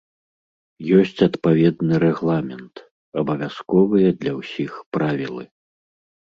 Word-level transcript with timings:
Ёсць 0.99 1.21
адпаведны 1.27 1.93
рэгламент, 2.05 2.75
абавязковыя 3.23 4.09
для 4.25 4.33
ўсіх 4.41 4.71
правілы. 4.99 5.43